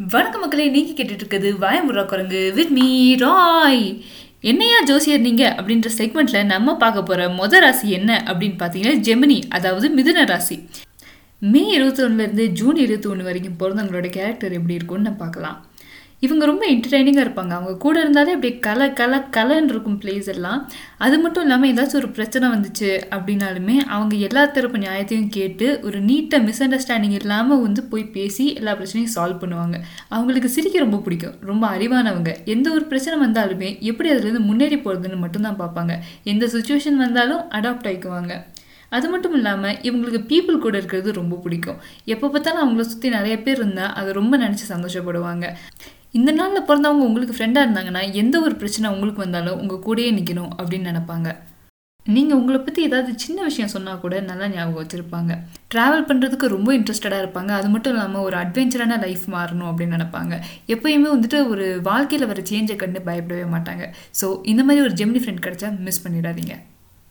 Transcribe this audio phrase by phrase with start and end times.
[0.00, 3.82] வணக்க மக்களே நீங்கள் கேட்டுட்டு இருக்குது வாயமுறா குரங்கு வித் மீ ராய்
[4.40, 9.88] என்னையா ஜோசியர் நீங்கள் அப்படின்ற செக்மெண்ட்டில் நம்ம பார்க்க போகிற மொத ராசி என்ன அப்படின்னு பார்த்தீங்கன்னா ஜெமினி அதாவது
[9.96, 10.56] மிதுன ராசி.
[11.42, 15.58] மே இருபத்தொன்னுலேருந்து ஜூன் இருபத்தி ஒன்று வரைக்கும் பிறந்தவங்களோட கேரக்டர் எப்படி இருக்கும்னு நம்ம பார்க்கலாம்.
[16.26, 17.52] இவங்க ரொம்ப என்டர்டைனிங்காக இருப்பாங்க.
[17.58, 20.58] அவங்க கூட இருந்தாலே அப்படியே கல கல கலன்னு இருக்கும் பிளேஸ் எல்லாம்.
[21.04, 26.46] அது மட்டும் இல்லாமல் ஏதாச்சும் ஒரு பிரச்சனை வந்துச்சு அப்படின்னாலுமே அவங்க எல்லா தரப்பு நியாயத்தையும் கேட்டு ஒரு நீட்டாக
[26.48, 29.76] மிஸ் அண்டர்ஸ்டாண்டிங் இல்லாமல் வந்து போய் பேசி எல்லா பிரச்சனையும் சால்வ் பண்ணுவாங்க.
[30.16, 31.36] அவங்களுக்கு சிரிக்க ரொம்ப பிடிக்கும்.
[31.50, 32.32] ரொம்ப அறிவானவங்க.
[32.54, 35.94] எந்த ஒரு பிரச்சனை வந்தாலுமே எப்படி அதுலேருந்து முன்னேறி போகிறதுன்னு மட்டும்தான் பார்ப்பாங்க.
[36.32, 38.34] எந்த சுச்சுவேஷன் வந்தாலும் அடாப்ட் ஆகிக்குவாங்க
[38.96, 41.76] அது மட்டும் இல்லாமல் இவங்களுக்கு பீப்புள் கூட இருக்கிறது ரொம்ப பிடிக்கும்.
[42.14, 45.46] எப்போ பார்த்தாலும் அவங்கள சுற்றி நிறைய பேர் இருந்தால் அதை ரொம்ப நினச்சி சந்தோஷப்படுவாங்க.
[46.18, 50.90] இந்த நாளில் பிறந்தவங்க உங்களுக்கு ஃப்ரெண்டாக இருந்தாங்கன்னா எந்த ஒரு பிரச்சனை உங்களுக்கு வந்தாலும் உங்கள் கூடயே நிற்கணும் அப்படின்னு
[50.90, 51.28] நினைப்பாங்க.
[52.06, 55.32] நீங்கள் உங்களை பற்றி ஏதாவது சின்ன விஷயம் சொன்னால் கூட நல்லா ஞாபகம் வச்சுருப்பாங்க.
[55.72, 57.52] ட்ராவல் பண்ணுறதுக்கு ரொம்ப இன்ட்ரெஸ்டடாக இருப்பாங்க.
[57.58, 60.36] அது மட்டும் இல்லாமல் ஒரு அட்வென்ச்சரான லைஃப் மாறணும் அப்படின்னு நினைப்பாங்க.
[60.74, 63.86] எப்பயுமே வந்துட்டு ஒரு வாழ்க்கையில் வர சேஞ்சை கண்டு பயப்படவே மாட்டாங்க.
[64.20, 66.56] ஸோ இந்த மாதிரி ஒரு ஜெமினி ஃப்ரெண்ட் கிடச்சா மிஸ் பண்ணிடாதீங்க.